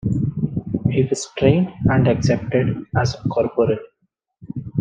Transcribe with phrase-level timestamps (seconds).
[0.89, 3.77] He was trained and accepted as a corporal.